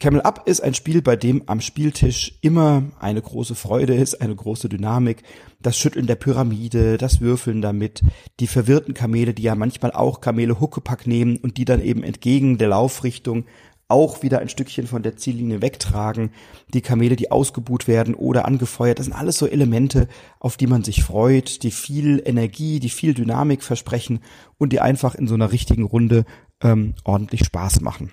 Camel 0.00 0.22
Up 0.22 0.44
ist 0.46 0.62
ein 0.62 0.72
Spiel, 0.72 1.02
bei 1.02 1.14
dem 1.14 1.42
am 1.44 1.60
Spieltisch 1.60 2.38
immer 2.40 2.84
eine 3.00 3.20
große 3.20 3.54
Freude 3.54 3.94
ist, 3.94 4.22
eine 4.22 4.34
große 4.34 4.70
Dynamik. 4.70 5.22
Das 5.60 5.76
Schütteln 5.76 6.06
der 6.06 6.14
Pyramide, 6.14 6.96
das 6.96 7.20
Würfeln 7.20 7.60
damit, 7.60 8.00
die 8.40 8.46
verwirrten 8.46 8.94
Kamele, 8.94 9.34
die 9.34 9.42
ja 9.42 9.54
manchmal 9.54 9.92
auch 9.92 10.22
Kamele 10.22 10.58
Huckepack 10.58 11.06
nehmen 11.06 11.36
und 11.36 11.58
die 11.58 11.66
dann 11.66 11.82
eben 11.82 12.02
entgegen 12.02 12.56
der 12.56 12.68
Laufrichtung 12.68 13.44
auch 13.88 14.22
wieder 14.22 14.38
ein 14.38 14.48
Stückchen 14.48 14.86
von 14.86 15.02
der 15.02 15.18
Ziellinie 15.18 15.60
wegtragen, 15.60 16.30
die 16.72 16.80
Kamele, 16.80 17.16
die 17.16 17.30
ausgebuht 17.30 17.86
werden 17.86 18.14
oder 18.14 18.46
angefeuert, 18.46 19.00
das 19.00 19.06
sind 19.06 19.14
alles 19.14 19.36
so 19.36 19.46
Elemente, 19.46 20.08
auf 20.38 20.56
die 20.56 20.68
man 20.68 20.82
sich 20.82 21.02
freut, 21.02 21.62
die 21.62 21.72
viel 21.72 22.22
Energie, 22.24 22.80
die 22.80 22.88
viel 22.88 23.12
Dynamik 23.12 23.62
versprechen 23.62 24.20
und 24.56 24.72
die 24.72 24.80
einfach 24.80 25.14
in 25.14 25.26
so 25.26 25.34
einer 25.34 25.52
richtigen 25.52 25.82
Runde 25.82 26.24
ähm, 26.62 26.94
ordentlich 27.04 27.44
Spaß 27.44 27.82
machen. 27.82 28.12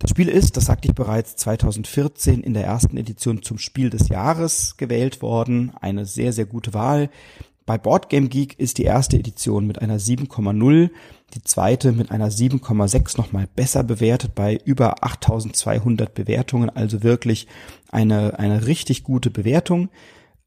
Das 0.00 0.08
Spiel 0.08 0.28
ist, 0.28 0.56
das 0.56 0.64
sagte 0.64 0.88
ich 0.88 0.94
bereits, 0.94 1.36
2014 1.36 2.42
in 2.42 2.54
der 2.54 2.64
ersten 2.64 2.96
Edition 2.96 3.42
zum 3.42 3.58
Spiel 3.58 3.90
des 3.90 4.08
Jahres 4.08 4.78
gewählt 4.78 5.20
worden. 5.20 5.72
Eine 5.78 6.06
sehr, 6.06 6.32
sehr 6.32 6.46
gute 6.46 6.72
Wahl. 6.72 7.10
Bei 7.66 7.76
Boardgame 7.76 8.28
Geek 8.28 8.58
ist 8.58 8.78
die 8.78 8.84
erste 8.84 9.18
Edition 9.18 9.66
mit 9.66 9.82
einer 9.82 9.98
7,0, 9.98 10.88
die 11.34 11.42
zweite 11.42 11.92
mit 11.92 12.10
einer 12.10 12.30
7,6 12.30 13.18
nochmal 13.18 13.46
besser 13.54 13.84
bewertet 13.84 14.34
bei 14.34 14.58
über 14.64 15.04
8200 15.04 16.14
Bewertungen, 16.14 16.70
also 16.70 17.02
wirklich 17.02 17.46
eine, 17.90 18.38
eine 18.38 18.66
richtig 18.66 19.04
gute 19.04 19.30
Bewertung. 19.30 19.90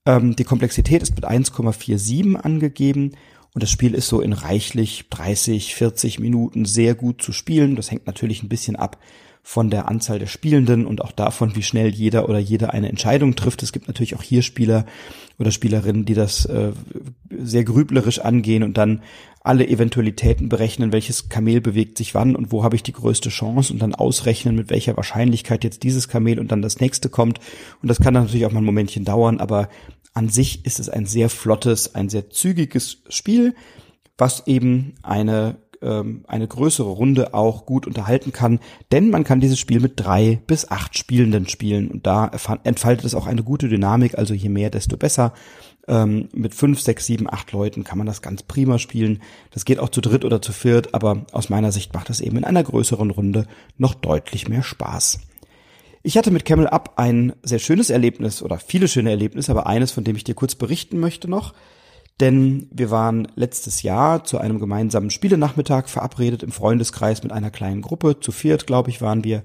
Ähm, 0.07 0.35
die 0.35 0.45
Komplexität 0.45 1.03
ist 1.03 1.15
mit 1.15 1.25
1,47 1.25 2.35
angegeben 2.37 3.11
und 3.53 3.61
das 3.61 3.69
Spiel 3.69 3.93
ist 3.93 4.07
so 4.07 4.19
in 4.19 4.33
reichlich 4.33 5.05
30, 5.11 5.75
40 5.75 6.19
Minuten 6.19 6.65
sehr 6.65 6.95
gut 6.95 7.21
zu 7.21 7.31
spielen. 7.31 7.75
Das 7.75 7.91
hängt 7.91 8.07
natürlich 8.07 8.41
ein 8.41 8.49
bisschen 8.49 8.75
ab 8.75 8.97
von 9.45 9.69
der 9.69 9.89
Anzahl 9.89 10.19
der 10.19 10.27
Spielenden 10.27 10.85
und 10.85 11.01
auch 11.01 11.11
davon, 11.11 11.55
wie 11.55 11.63
schnell 11.63 11.89
jeder 11.89 12.29
oder 12.29 12.39
jede 12.39 12.71
eine 12.71 12.87
Entscheidung 12.87 13.35
trifft. 13.35 13.61
Es 13.61 13.73
gibt 13.73 13.87
natürlich 13.87 14.15
auch 14.15 14.23
hier 14.23 14.41
Spieler 14.41 14.85
oder 15.37 15.51
Spielerinnen, 15.51 16.05
die 16.05 16.13
das 16.13 16.45
äh, 16.45 16.71
sehr 17.29 17.65
grüblerisch 17.65 18.19
angehen 18.19 18.63
und 18.63 18.77
dann 18.77 19.01
alle 19.41 19.67
Eventualitäten 19.67 20.47
berechnen, 20.47 20.93
welches 20.93 21.27
Kamel 21.27 21.59
bewegt 21.59 21.97
sich 21.97 22.15
wann 22.15 22.37
und 22.37 22.53
wo 22.53 22.63
habe 22.63 22.77
ich 22.77 22.83
die 22.83 22.93
größte 22.93 23.29
Chance 23.29 23.73
und 23.73 23.79
dann 23.79 23.93
ausrechnen, 23.93 24.55
mit 24.55 24.69
welcher 24.69 24.95
Wahrscheinlichkeit 24.95 25.65
jetzt 25.65 25.83
dieses 25.83 26.07
Kamel 26.07 26.39
und 26.39 26.53
dann 26.53 26.61
das 26.61 26.79
nächste 26.79 27.09
kommt. 27.09 27.39
Und 27.81 27.89
das 27.89 27.99
kann 27.99 28.13
dann 28.13 28.23
natürlich 28.23 28.45
auch 28.45 28.53
mal 28.53 28.61
ein 28.61 28.65
Momentchen 28.65 29.03
dauern, 29.03 29.41
aber 29.41 29.67
an 30.13 30.29
sich 30.29 30.65
ist 30.65 30.79
es 30.79 30.87
ein 30.87 31.05
sehr 31.05 31.29
flottes, 31.29 31.95
ein 31.95 32.07
sehr 32.07 32.29
zügiges 32.29 32.99
Spiel, 33.09 33.55
was 34.17 34.47
eben 34.47 34.93
eine 35.03 35.57
ähm, 35.83 36.23
eine 36.27 36.47
größere 36.47 36.89
Runde 36.89 37.33
auch 37.33 37.65
gut 37.65 37.85
unterhalten 37.85 38.31
kann, 38.31 38.59
denn 38.91 39.09
man 39.09 39.23
kann 39.23 39.39
dieses 39.39 39.59
Spiel 39.59 39.79
mit 39.79 39.93
drei 39.95 40.41
bis 40.47 40.69
acht 40.71 40.97
Spielenden 40.97 41.47
spielen 41.47 41.89
und 41.91 42.07
da 42.07 42.31
entfaltet 42.63 43.05
es 43.05 43.15
auch 43.15 43.27
eine 43.27 43.43
gute 43.43 43.67
Dynamik, 43.67 44.17
also 44.17 44.33
je 44.33 44.49
mehr, 44.49 44.69
desto 44.69 44.97
besser. 44.97 45.33
Ähm, 45.85 46.29
mit 46.33 46.55
fünf, 46.55 46.79
sechs, 46.79 47.05
sieben, 47.05 47.31
acht 47.31 47.51
Leuten 47.51 47.83
kann 47.83 47.97
man 47.97 48.07
das 48.07 48.21
ganz 48.21 48.41
prima 48.41 48.79
spielen. 48.79 49.21
Das 49.51 49.65
geht 49.65 49.79
auch 49.79 49.89
zu 49.89 49.99
dritt 49.99 50.23
oder 50.23 50.41
zu 50.41 50.53
viert, 50.53 50.93
aber 50.93 51.25
aus 51.33 51.49
meiner 51.49 51.73
Sicht 51.73 51.93
macht 51.93 52.09
das 52.09 52.21
eben 52.21 52.37
in 52.37 52.45
einer 52.45 52.63
größeren 52.63 53.11
Runde 53.11 53.47
noch 53.77 53.93
deutlich 53.93 54.47
mehr 54.47 54.63
Spaß. 54.63 55.19
Ich 56.01 56.17
hatte 56.17 56.31
mit 56.31 56.45
Camel 56.45 56.67
Up 56.67 56.93
ein 56.97 57.33
sehr 57.43 57.59
schönes 57.59 57.89
Erlebnis 57.89 58.41
oder 58.41 58.59
viele 58.59 58.87
schöne 58.87 59.09
Erlebnisse, 59.09 59.51
aber 59.51 59.67
eines, 59.67 59.91
von 59.91 60.03
dem 60.03 60.15
ich 60.15 60.23
dir 60.23 60.35
kurz 60.35 60.55
berichten 60.55 60.99
möchte 60.99 61.29
noch. 61.29 61.53
Denn 62.19 62.67
wir 62.71 62.91
waren 62.91 63.27
letztes 63.35 63.81
Jahr 63.81 64.23
zu 64.23 64.37
einem 64.37 64.59
gemeinsamen 64.59 65.09
Spielenachmittag 65.09 65.87
verabredet 65.87 66.43
im 66.43 66.51
Freundeskreis 66.51 67.23
mit 67.23 67.31
einer 67.31 67.49
kleinen 67.49 67.81
Gruppe. 67.81 68.19
Zu 68.19 68.31
viert, 68.31 68.67
glaube 68.67 68.91
ich, 68.91 69.01
waren 69.01 69.23
wir. 69.23 69.43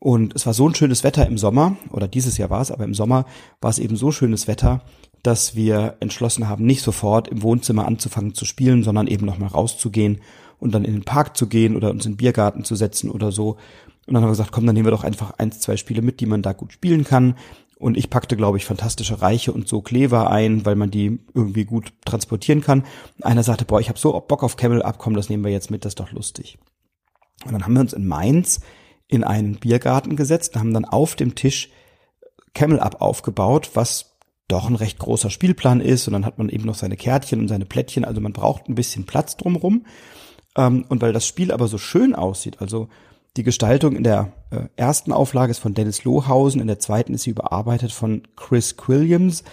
Und 0.00 0.34
es 0.34 0.46
war 0.46 0.54
so 0.54 0.68
ein 0.68 0.74
schönes 0.74 1.04
Wetter 1.04 1.26
im 1.26 1.38
Sommer, 1.38 1.76
oder 1.90 2.06
dieses 2.06 2.38
Jahr 2.38 2.50
war 2.50 2.60
es, 2.60 2.70
aber 2.70 2.84
im 2.84 2.94
Sommer 2.94 3.26
war 3.60 3.70
es 3.70 3.78
eben 3.78 3.96
so 3.96 4.12
schönes 4.12 4.46
Wetter, 4.46 4.82
dass 5.22 5.56
wir 5.56 5.96
entschlossen 6.00 6.48
haben, 6.48 6.64
nicht 6.64 6.82
sofort 6.82 7.28
im 7.28 7.42
Wohnzimmer 7.42 7.86
anzufangen 7.86 8.32
zu 8.32 8.44
spielen, 8.44 8.84
sondern 8.84 9.08
eben 9.08 9.26
nochmal 9.26 9.48
rauszugehen 9.48 10.20
und 10.60 10.72
dann 10.74 10.84
in 10.84 10.92
den 10.92 11.04
Park 11.04 11.36
zu 11.36 11.48
gehen 11.48 11.76
oder 11.76 11.90
uns 11.90 12.06
in 12.06 12.12
den 12.12 12.18
Biergarten 12.18 12.64
zu 12.64 12.76
setzen 12.76 13.10
oder 13.10 13.32
so. 13.32 13.56
Und 14.06 14.14
dann 14.14 14.22
haben 14.22 14.28
wir 14.28 14.32
gesagt, 14.32 14.52
komm, 14.52 14.66
dann 14.66 14.74
nehmen 14.74 14.86
wir 14.86 14.92
doch 14.92 15.04
einfach 15.04 15.32
eins, 15.38 15.60
zwei 15.60 15.76
Spiele 15.76 16.02
mit, 16.02 16.20
die 16.20 16.26
man 16.26 16.42
da 16.42 16.52
gut 16.52 16.72
spielen 16.72 17.04
kann. 17.04 17.34
Und 17.78 17.96
ich 17.96 18.10
packte, 18.10 18.36
glaube 18.36 18.58
ich, 18.58 18.64
fantastische 18.64 19.22
Reiche 19.22 19.52
und 19.52 19.68
so 19.68 19.82
Klever 19.82 20.30
ein, 20.30 20.66
weil 20.66 20.74
man 20.74 20.90
die 20.90 21.20
irgendwie 21.32 21.64
gut 21.64 21.92
transportieren 22.04 22.60
kann. 22.60 22.84
Einer 23.22 23.44
sagte, 23.44 23.64
boah, 23.64 23.80
ich 23.80 23.88
habe 23.88 23.98
so 23.98 24.18
Bock 24.20 24.42
auf 24.42 24.56
Camel 24.56 24.82
abkommen, 24.82 25.16
das 25.16 25.28
nehmen 25.28 25.44
wir 25.44 25.52
jetzt 25.52 25.70
mit, 25.70 25.84
das 25.84 25.92
ist 25.92 26.00
doch 26.00 26.10
lustig. 26.10 26.58
Und 27.44 27.52
dann 27.52 27.64
haben 27.64 27.74
wir 27.74 27.80
uns 27.80 27.92
in 27.92 28.06
Mainz 28.06 28.60
in 29.06 29.22
einen 29.22 29.56
Biergarten 29.56 30.16
gesetzt 30.16 30.54
und 30.54 30.60
haben 30.60 30.74
dann 30.74 30.84
auf 30.84 31.14
dem 31.14 31.36
Tisch 31.36 31.70
Camel 32.52 32.80
Up 32.80 33.00
aufgebaut, 33.00 33.70
was 33.74 34.16
doch 34.48 34.68
ein 34.68 34.74
recht 34.74 34.98
großer 34.98 35.30
Spielplan 35.30 35.80
ist. 35.80 36.08
Und 36.08 36.14
dann 36.14 36.24
hat 36.24 36.38
man 36.38 36.48
eben 36.48 36.64
noch 36.64 36.74
seine 36.74 36.96
Kärtchen 36.96 37.38
und 37.38 37.48
seine 37.48 37.66
Plättchen. 37.66 38.04
Also 38.04 38.20
man 38.20 38.32
braucht 38.32 38.68
ein 38.68 38.74
bisschen 38.74 39.06
Platz 39.06 39.36
drumrum. 39.36 39.86
Ähm, 40.56 40.84
und 40.88 41.00
weil 41.00 41.12
das 41.12 41.26
Spiel 41.26 41.52
aber 41.52 41.68
so 41.68 41.78
schön 41.78 42.14
aussieht, 42.14 42.60
also 42.60 42.88
die 43.38 43.44
Gestaltung 43.44 43.94
in 43.94 44.02
der 44.02 44.32
äh, 44.50 44.62
ersten 44.74 45.12
Auflage 45.12 45.52
ist 45.52 45.60
von 45.60 45.72
Dennis 45.72 46.02
Lohausen, 46.02 46.60
in 46.60 46.66
der 46.66 46.80
zweiten 46.80 47.14
ist 47.14 47.22
sie 47.22 47.30
überarbeitet 47.30 47.92
von 47.92 48.22
Chris 48.34 48.74
Williams 48.88 49.44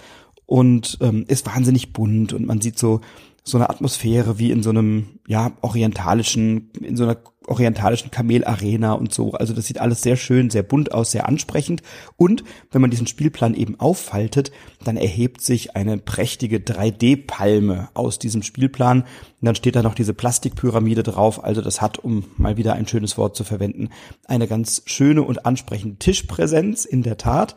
und 0.44 0.98
ähm, 1.00 1.24
ist 1.28 1.46
wahnsinnig 1.46 1.92
bunt 1.92 2.32
und 2.32 2.46
man 2.46 2.60
sieht 2.60 2.80
so 2.80 3.00
so 3.46 3.58
eine 3.58 3.70
Atmosphäre 3.70 4.38
wie 4.40 4.50
in 4.50 4.62
so 4.64 4.70
einem 4.70 5.20
ja 5.28 5.52
orientalischen 5.62 6.70
in 6.80 6.96
so 6.96 7.04
einer 7.04 7.16
orientalischen 7.46 8.10
Kamelarena 8.10 8.94
und 8.94 9.14
so. 9.14 9.32
Also 9.34 9.54
das 9.54 9.66
sieht 9.66 9.80
alles 9.80 10.02
sehr 10.02 10.16
schön, 10.16 10.50
sehr 10.50 10.64
bunt 10.64 10.92
aus, 10.92 11.12
sehr 11.12 11.28
ansprechend. 11.28 11.80
Und 12.16 12.42
wenn 12.72 12.80
man 12.80 12.90
diesen 12.90 13.06
Spielplan 13.06 13.54
eben 13.54 13.78
auffaltet, 13.78 14.50
dann 14.82 14.96
erhebt 14.96 15.40
sich 15.40 15.76
eine 15.76 15.96
prächtige 15.96 16.58
3D-Palme 16.58 17.88
aus 17.94 18.18
diesem 18.18 18.42
Spielplan. 18.42 19.02
Und 19.02 19.06
dann 19.42 19.54
steht 19.54 19.76
da 19.76 19.82
noch 19.84 19.94
diese 19.94 20.12
Plastikpyramide 20.12 21.04
drauf. 21.04 21.44
Also 21.44 21.60
das 21.60 21.80
hat, 21.80 21.98
um 22.00 22.24
mal 22.36 22.56
wieder 22.56 22.72
ein 22.72 22.88
schönes 22.88 23.16
Wort 23.16 23.36
zu 23.36 23.44
verwenden, 23.44 23.90
eine 24.26 24.48
ganz 24.48 24.82
schöne 24.86 25.22
und 25.22 25.46
ansprechende 25.46 25.98
Tischpräsenz 25.98 26.84
in 26.84 27.04
der 27.04 27.16
Tat. 27.16 27.54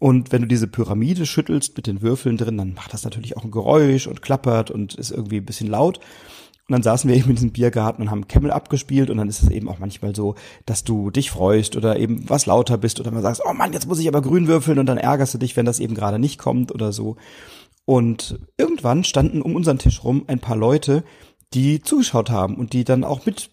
Und 0.00 0.32
wenn 0.32 0.42
du 0.42 0.48
diese 0.48 0.66
Pyramide 0.66 1.26
schüttelst 1.26 1.76
mit 1.76 1.86
den 1.86 2.00
Würfeln 2.00 2.38
drin, 2.38 2.56
dann 2.56 2.72
macht 2.72 2.94
das 2.94 3.04
natürlich 3.04 3.36
auch 3.36 3.44
ein 3.44 3.50
Geräusch 3.50 4.06
und 4.06 4.22
klappert 4.22 4.70
und 4.70 4.94
ist 4.94 5.10
irgendwie 5.10 5.36
ein 5.36 5.44
bisschen 5.44 5.68
laut. 5.68 5.98
Und 5.98 6.72
dann 6.72 6.82
saßen 6.82 7.08
wir 7.10 7.16
eben 7.16 7.28
in 7.28 7.36
diesem 7.36 7.52
Biergarten 7.52 8.00
und 8.00 8.10
haben 8.10 8.26
Camel 8.26 8.50
abgespielt 8.50 9.10
und 9.10 9.18
dann 9.18 9.28
ist 9.28 9.42
es 9.42 9.50
eben 9.50 9.68
auch 9.68 9.78
manchmal 9.78 10.16
so, 10.16 10.36
dass 10.64 10.84
du 10.84 11.10
dich 11.10 11.30
freust 11.30 11.76
oder 11.76 11.98
eben 11.98 12.30
was 12.30 12.46
lauter 12.46 12.78
bist 12.78 12.98
oder 12.98 13.10
man 13.10 13.22
sagst, 13.22 13.42
oh 13.44 13.52
Mann, 13.52 13.74
jetzt 13.74 13.88
muss 13.88 13.98
ich 13.98 14.08
aber 14.08 14.22
grün 14.22 14.46
würfeln 14.46 14.78
und 14.78 14.86
dann 14.86 14.96
ärgerst 14.96 15.34
du 15.34 15.38
dich, 15.38 15.56
wenn 15.56 15.66
das 15.66 15.80
eben 15.80 15.94
gerade 15.94 16.18
nicht 16.18 16.38
kommt 16.38 16.72
oder 16.72 16.92
so. 16.92 17.16
Und 17.84 18.38
irgendwann 18.56 19.04
standen 19.04 19.42
um 19.42 19.54
unseren 19.54 19.78
Tisch 19.78 20.02
rum 20.02 20.24
ein 20.28 20.38
paar 20.38 20.56
Leute, 20.56 21.04
die 21.52 21.82
zugeschaut 21.82 22.30
haben 22.30 22.54
und 22.54 22.72
die 22.72 22.84
dann 22.84 23.04
auch 23.04 23.26
mit 23.26 23.50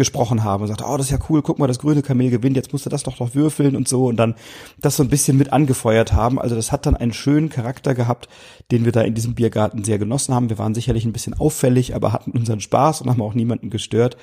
gesprochen 0.00 0.44
haben 0.44 0.62
und 0.62 0.68
sagte, 0.68 0.84
oh, 0.88 0.96
das 0.96 1.06
ist 1.06 1.12
ja 1.12 1.18
cool, 1.28 1.42
guck 1.42 1.58
mal, 1.58 1.66
das 1.66 1.78
grüne 1.78 2.00
Kamel 2.00 2.30
gewinnt, 2.30 2.56
jetzt 2.56 2.72
musst 2.72 2.86
du 2.86 2.90
das 2.90 3.02
doch 3.02 3.20
noch 3.20 3.34
würfeln 3.34 3.76
und 3.76 3.86
so 3.86 4.06
und 4.06 4.16
dann 4.16 4.34
das 4.78 4.96
so 4.96 5.02
ein 5.02 5.10
bisschen 5.10 5.36
mit 5.36 5.52
angefeuert 5.52 6.14
haben. 6.14 6.40
Also 6.40 6.56
das 6.56 6.72
hat 6.72 6.86
dann 6.86 6.96
einen 6.96 7.12
schönen 7.12 7.50
Charakter 7.50 7.94
gehabt, 7.94 8.30
den 8.70 8.86
wir 8.86 8.92
da 8.92 9.02
in 9.02 9.12
diesem 9.14 9.34
Biergarten 9.34 9.84
sehr 9.84 9.98
genossen 9.98 10.34
haben. 10.34 10.48
Wir 10.48 10.56
waren 10.56 10.74
sicherlich 10.74 11.04
ein 11.04 11.12
bisschen 11.12 11.34
auffällig, 11.34 11.94
aber 11.94 12.14
hatten 12.14 12.30
unseren 12.30 12.60
Spaß 12.60 13.02
und 13.02 13.10
haben 13.10 13.20
auch 13.20 13.34
niemanden 13.34 13.68
gestört. 13.68 14.16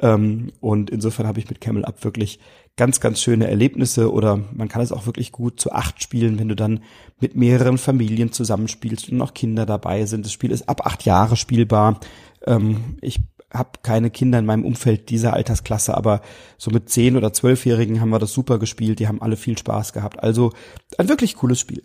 Ähm, 0.00 0.52
und 0.60 0.90
insofern 0.90 1.26
habe 1.26 1.38
ich 1.40 1.48
mit 1.48 1.62
Camel 1.62 1.86
Up 1.86 2.04
wirklich 2.04 2.38
ganz, 2.76 3.00
ganz 3.00 3.22
schöne 3.22 3.48
Erlebnisse 3.48 4.12
oder 4.12 4.38
man 4.52 4.68
kann 4.68 4.82
es 4.82 4.92
auch 4.92 5.06
wirklich 5.06 5.32
gut 5.32 5.60
zu 5.60 5.72
acht 5.72 6.02
spielen, 6.02 6.38
wenn 6.38 6.48
du 6.48 6.56
dann 6.56 6.80
mit 7.20 7.36
mehreren 7.36 7.78
Familien 7.78 8.32
zusammenspielst 8.32 9.08
und 9.10 9.16
noch 9.16 9.32
Kinder 9.32 9.64
dabei 9.64 10.04
sind. 10.04 10.26
Das 10.26 10.32
Spiel 10.32 10.50
ist 10.50 10.68
ab 10.68 10.84
acht 10.84 11.06
Jahre 11.06 11.36
spielbar. 11.36 12.00
Ähm, 12.46 12.96
ich 13.00 13.20
habe 13.52 13.70
keine 13.82 14.10
Kinder 14.10 14.38
in 14.38 14.46
meinem 14.46 14.64
Umfeld 14.64 15.10
dieser 15.10 15.34
Altersklasse, 15.34 15.96
aber 15.96 16.22
so 16.58 16.70
mit 16.70 16.88
zehn 16.88 17.16
oder 17.16 17.32
zwölfjährigen 17.32 18.00
haben 18.00 18.10
wir 18.10 18.18
das 18.18 18.32
super 18.32 18.58
gespielt, 18.58 18.98
die 18.98 19.08
haben 19.08 19.22
alle 19.22 19.36
viel 19.36 19.58
Spaß 19.58 19.92
gehabt. 19.92 20.22
Also 20.22 20.52
ein 20.98 21.08
wirklich 21.08 21.36
cooles 21.36 21.60
Spiel. 21.60 21.82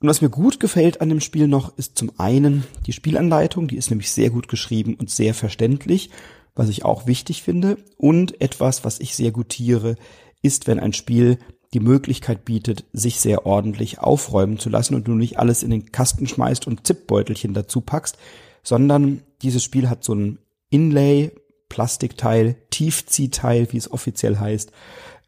Und 0.00 0.08
was 0.08 0.22
mir 0.22 0.30
gut 0.30 0.60
gefällt 0.60 1.00
an 1.00 1.08
dem 1.08 1.20
Spiel 1.20 1.48
noch, 1.48 1.76
ist 1.76 1.98
zum 1.98 2.12
einen 2.18 2.64
die 2.86 2.92
Spielanleitung, 2.92 3.66
die 3.66 3.76
ist 3.76 3.90
nämlich 3.90 4.12
sehr 4.12 4.30
gut 4.30 4.48
geschrieben 4.48 4.94
und 4.94 5.10
sehr 5.10 5.34
verständlich, 5.34 6.10
was 6.54 6.68
ich 6.68 6.84
auch 6.84 7.06
wichtig 7.06 7.42
finde. 7.42 7.78
Und 7.96 8.40
etwas, 8.40 8.84
was 8.84 9.00
ich 9.00 9.16
sehr 9.16 9.32
gutiere, 9.32 9.96
ist, 10.40 10.68
wenn 10.68 10.78
ein 10.78 10.92
Spiel 10.92 11.38
die 11.74 11.80
Möglichkeit 11.80 12.44
bietet, 12.44 12.84
sich 12.92 13.20
sehr 13.20 13.44
ordentlich 13.44 13.98
aufräumen 13.98 14.58
zu 14.58 14.70
lassen 14.70 14.94
und 14.94 15.06
du 15.06 15.14
nicht 15.14 15.38
alles 15.38 15.62
in 15.62 15.70
den 15.70 15.92
Kasten 15.92 16.26
schmeißt 16.26 16.66
und 16.66 16.86
Zipbeutelchen 16.86 17.52
dazu 17.52 17.80
packst, 17.80 18.16
sondern 18.62 19.22
dieses 19.42 19.62
Spiel 19.62 19.90
hat 19.90 20.04
so 20.04 20.12
einen 20.12 20.38
Inlay, 20.70 21.32
Plastikteil, 21.68 22.56
Tiefziehteil, 22.70 23.68
wie 23.72 23.76
es 23.76 23.90
offiziell 23.90 24.38
heißt. 24.38 24.72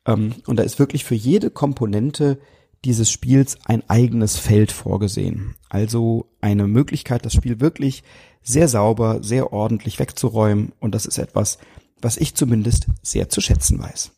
Ähm, 0.07 0.35
und 0.47 0.57
da 0.57 0.63
ist 0.63 0.79
wirklich 0.79 1.05
für 1.05 1.15
jede 1.15 1.51
Komponente 1.51 2.39
dieses 2.85 3.11
Spiels 3.11 3.59
ein 3.65 3.89
eigenes 3.89 4.39
Feld 4.39 4.73
vorgesehen. 4.73 5.57
Also 5.69 6.31
eine 6.41 6.67
Möglichkeit, 6.67 7.27
das 7.27 7.35
Spiel 7.35 7.61
wirklich 7.61 8.03
sehr 8.43 8.69
sauber, 8.69 9.23
sehr 9.23 9.53
ordentlich 9.53 9.99
wegzuräumen. 9.99 10.73
Und 10.81 10.95
das 10.95 11.05
ist 11.05 11.19
etwas, 11.19 11.59
was 12.01 12.17
ich 12.17 12.35
zumindest 12.35 12.87
sehr 13.03 13.29
zu 13.29 13.41
schätzen 13.41 13.79
weiß. 13.79 14.13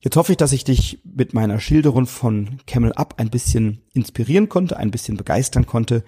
Jetzt 0.00 0.16
hoffe 0.16 0.32
ich, 0.32 0.38
dass 0.38 0.52
ich 0.52 0.64
dich 0.64 1.00
mit 1.04 1.32
meiner 1.32 1.60
Schilderung 1.60 2.06
von 2.06 2.58
Camel 2.66 2.92
Up 2.92 3.14
ein 3.16 3.30
bisschen 3.30 3.80
inspirieren 3.94 4.50
konnte, 4.50 4.76
ein 4.76 4.90
bisschen 4.90 5.16
begeistern 5.16 5.64
konnte 5.64 6.04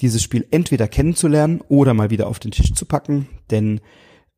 dieses 0.00 0.22
Spiel 0.22 0.46
entweder 0.50 0.88
kennenzulernen 0.88 1.60
oder 1.68 1.94
mal 1.94 2.10
wieder 2.10 2.28
auf 2.28 2.38
den 2.38 2.50
Tisch 2.50 2.74
zu 2.74 2.86
packen, 2.86 3.28
denn 3.50 3.80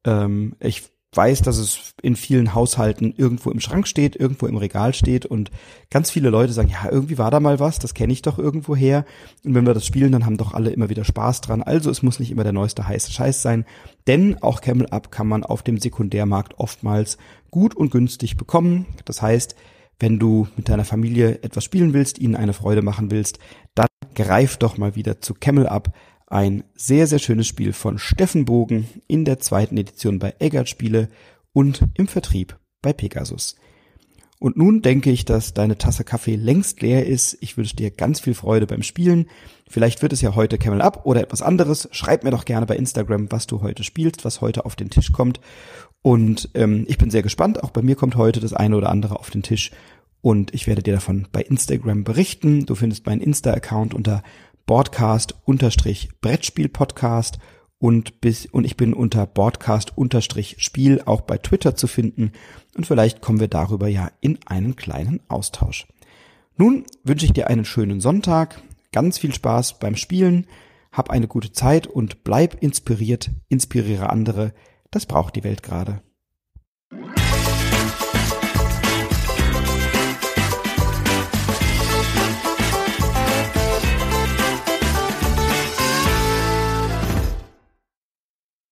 ähm, 0.04 0.56
ich 0.60 0.90
weiß, 1.14 1.42
dass 1.42 1.58
es 1.58 1.92
in 2.02 2.14
vielen 2.14 2.54
Haushalten 2.54 3.12
irgendwo 3.16 3.50
im 3.50 3.58
Schrank 3.58 3.88
steht, 3.88 4.14
irgendwo 4.14 4.46
im 4.46 4.56
Regal 4.56 4.94
steht 4.94 5.26
und 5.26 5.50
ganz 5.90 6.10
viele 6.10 6.30
Leute 6.30 6.52
sagen, 6.52 6.68
ja, 6.68 6.88
irgendwie 6.88 7.18
war 7.18 7.32
da 7.32 7.40
mal 7.40 7.58
was, 7.58 7.80
das 7.80 7.94
kenne 7.94 8.12
ich 8.12 8.22
doch 8.22 8.38
irgendwo 8.38 8.76
her. 8.76 9.04
Und 9.44 9.54
wenn 9.54 9.66
wir 9.66 9.74
das 9.74 9.84
spielen, 9.84 10.12
dann 10.12 10.24
haben 10.24 10.36
doch 10.36 10.54
alle 10.54 10.70
immer 10.70 10.88
wieder 10.88 11.04
Spaß 11.04 11.40
dran. 11.40 11.62
Also 11.62 11.90
es 11.90 12.04
muss 12.04 12.20
nicht 12.20 12.30
immer 12.30 12.44
der 12.44 12.52
neueste 12.52 12.86
heiße 12.86 13.10
Scheiß 13.10 13.42
sein, 13.42 13.64
denn 14.06 14.40
auch 14.40 14.60
Camel 14.60 14.86
Up 14.86 15.10
kann 15.10 15.26
man 15.26 15.42
auf 15.42 15.64
dem 15.64 15.78
Sekundärmarkt 15.78 16.54
oftmals 16.58 17.18
gut 17.50 17.74
und 17.74 17.90
günstig 17.90 18.36
bekommen. 18.36 18.86
Das 19.04 19.20
heißt, 19.20 19.56
wenn 19.98 20.20
du 20.20 20.46
mit 20.56 20.68
deiner 20.68 20.84
Familie 20.84 21.42
etwas 21.42 21.64
spielen 21.64 21.92
willst, 21.92 22.20
ihnen 22.20 22.36
eine 22.36 22.52
Freude 22.52 22.82
machen 22.82 23.10
willst, 23.10 23.40
dann 23.74 23.89
greif 24.14 24.56
doch 24.56 24.78
mal 24.78 24.96
wieder 24.96 25.20
zu 25.20 25.34
Camel 25.34 25.66
Up. 25.66 25.92
Ein 26.26 26.64
sehr, 26.74 27.06
sehr 27.06 27.18
schönes 27.18 27.46
Spiel 27.46 27.72
von 27.72 27.98
Steffen 27.98 28.44
Bogen 28.44 28.88
in 29.08 29.24
der 29.24 29.40
zweiten 29.40 29.76
Edition 29.76 30.18
bei 30.18 30.34
Eggert 30.38 30.68
Spiele 30.68 31.08
und 31.52 31.86
im 31.94 32.06
Vertrieb 32.06 32.58
bei 32.82 32.92
Pegasus. 32.92 33.56
Und 34.38 34.56
nun 34.56 34.80
denke 34.80 35.10
ich, 35.10 35.26
dass 35.26 35.52
deine 35.52 35.76
Tasse 35.76 36.02
Kaffee 36.02 36.34
längst 36.34 36.80
leer 36.80 37.04
ist. 37.04 37.36
Ich 37.42 37.58
wünsche 37.58 37.76
dir 37.76 37.90
ganz 37.90 38.20
viel 38.20 38.32
Freude 38.32 38.66
beim 38.66 38.82
Spielen. 38.82 39.26
Vielleicht 39.68 40.00
wird 40.00 40.14
es 40.14 40.22
ja 40.22 40.34
heute 40.34 40.56
Camel 40.56 40.80
Up 40.80 41.04
oder 41.04 41.20
etwas 41.20 41.42
anderes. 41.42 41.88
Schreib 41.92 42.24
mir 42.24 42.30
doch 42.30 42.46
gerne 42.46 42.64
bei 42.64 42.76
Instagram, 42.76 43.30
was 43.30 43.46
du 43.46 43.60
heute 43.60 43.84
spielst, 43.84 44.24
was 44.24 44.40
heute 44.40 44.64
auf 44.64 44.76
den 44.76 44.88
Tisch 44.88 45.12
kommt. 45.12 45.40
Und 46.00 46.48
ähm, 46.54 46.86
ich 46.88 46.96
bin 46.96 47.10
sehr 47.10 47.22
gespannt. 47.22 47.62
Auch 47.62 47.70
bei 47.70 47.82
mir 47.82 47.96
kommt 47.96 48.16
heute 48.16 48.40
das 48.40 48.54
eine 48.54 48.76
oder 48.76 48.88
andere 48.88 49.18
auf 49.18 49.28
den 49.28 49.42
Tisch. 49.42 49.72
Und 50.22 50.54
ich 50.54 50.66
werde 50.66 50.82
dir 50.82 50.94
davon 50.94 51.28
bei 51.32 51.42
Instagram 51.42 52.04
berichten. 52.04 52.66
Du 52.66 52.74
findest 52.74 53.06
meinen 53.06 53.22
Insta-Account 53.22 53.94
unter 53.94 54.22
Broadcast-Brettspiel-Podcast 54.66 57.38
und 57.80 58.12
und 58.52 58.64
ich 58.64 58.76
bin 58.76 58.94
unter 58.94 59.26
Broadcast-Spiel 59.26 61.02
auch 61.06 61.22
bei 61.22 61.38
Twitter 61.38 61.74
zu 61.74 61.86
finden 61.86 62.32
und 62.76 62.86
vielleicht 62.86 63.22
kommen 63.22 63.40
wir 63.40 63.48
darüber 63.48 63.88
ja 63.88 64.12
in 64.20 64.38
einen 64.46 64.76
kleinen 64.76 65.20
Austausch. 65.28 65.86
Nun 66.56 66.84
wünsche 67.02 67.24
ich 67.24 67.32
dir 67.32 67.48
einen 67.48 67.64
schönen 67.64 68.00
Sonntag, 68.00 68.62
ganz 68.92 69.18
viel 69.18 69.32
Spaß 69.32 69.78
beim 69.78 69.96
Spielen, 69.96 70.46
hab 70.92 71.10
eine 71.10 71.26
gute 71.26 71.52
Zeit 71.52 71.86
und 71.86 72.22
bleib 72.22 72.62
inspiriert, 72.62 73.30
inspiriere 73.48 74.10
andere, 74.10 74.52
das 74.90 75.06
braucht 75.06 75.36
die 75.36 75.44
Welt 75.44 75.62
gerade. 75.62 76.02